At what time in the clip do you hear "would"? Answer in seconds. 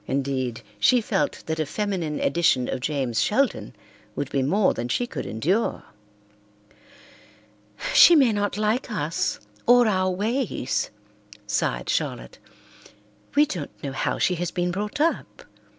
4.15-4.31